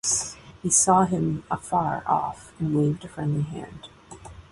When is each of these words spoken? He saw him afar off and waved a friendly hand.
He 0.63 0.71
saw 0.71 1.05
him 1.05 1.43
afar 1.51 2.01
off 2.07 2.53
and 2.57 2.73
waved 2.75 3.05
a 3.05 3.07
friendly 3.07 3.43
hand. 3.43 3.87